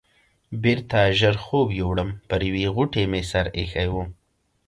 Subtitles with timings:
[0.63, 3.95] بېرته ژر خوب یووړم، پر یوې غوټې مې سر ایښی و.